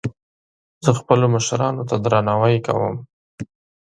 زه 0.83 0.91
خپلو 0.99 1.25
مشرانو 1.35 1.83
ته 1.89 1.95
درناوی 2.03 2.57
کوم 2.65 2.95